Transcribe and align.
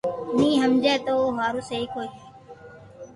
ني 0.37 0.49
ھمجي 0.61 0.95
تو 1.05 1.05
تو 1.05 1.15
ھارون 1.37 1.63
سھي 1.69 1.79
ڪوئي 1.93 2.07
ھي 2.15 2.21